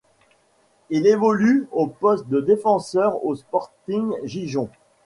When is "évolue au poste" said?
1.05-2.27